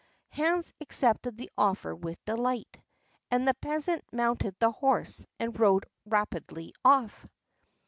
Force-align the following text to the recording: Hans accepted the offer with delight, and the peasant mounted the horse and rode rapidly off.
Hans 0.29 0.73
accepted 0.81 1.37
the 1.37 1.51
offer 1.59 1.93
with 1.93 2.25
delight, 2.25 2.79
and 3.29 3.47
the 3.47 3.53
peasant 3.53 4.01
mounted 4.11 4.55
the 4.59 4.71
horse 4.71 5.27
and 5.37 5.59
rode 5.59 5.85
rapidly 6.07 6.73
off. 6.83 7.27